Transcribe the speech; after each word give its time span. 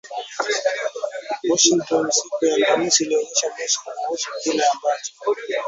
Washington 1.49 2.11
siku 2.11 2.45
ya 2.45 2.55
Alhamisi 2.55 3.03
iliionya 3.03 3.31
Moscow 3.57 3.93
kuhusu 4.05 4.29
kile 4.43 4.63
ambacho 4.73 5.13